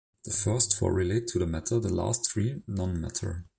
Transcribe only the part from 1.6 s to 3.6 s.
the last three non-matter.